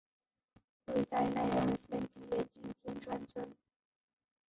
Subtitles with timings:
[0.87, 3.55] 位在奈良县吉野郡天川村。